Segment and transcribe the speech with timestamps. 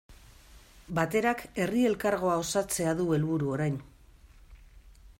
[0.99, 3.81] Baterak Herri Elkargoa osatzea du helburu orain.